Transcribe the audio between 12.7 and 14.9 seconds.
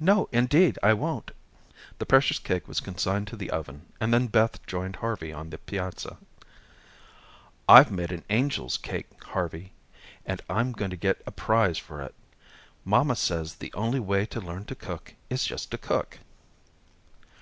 Mamma says the only way to learn to